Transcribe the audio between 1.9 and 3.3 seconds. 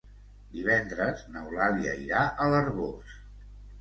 irà a l'Arboç.